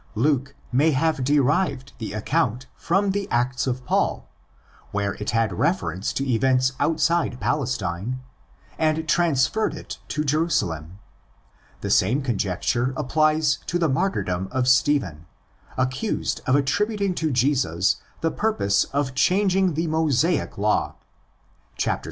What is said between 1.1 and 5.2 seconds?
derived the account from the Acts of Paul, where